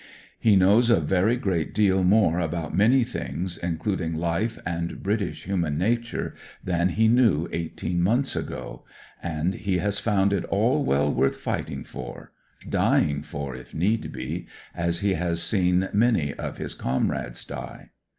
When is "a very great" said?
0.89-1.75